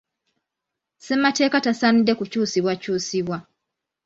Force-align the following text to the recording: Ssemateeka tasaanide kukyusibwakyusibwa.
Ssemateeka 1.03 1.57
tasaanide 1.65 2.13
kukyusibwakyusibwa. 2.19 3.37